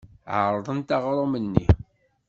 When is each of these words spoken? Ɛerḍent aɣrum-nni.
Ɛerḍent 0.39 0.93
aɣrum-nni. 0.95 1.65